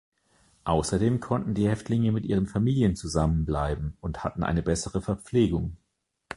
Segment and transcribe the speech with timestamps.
[0.63, 5.77] Außerdem konnten die Häftlinge mit ihren Familien zusammen bleiben und hatten eine bessere Verpflegung.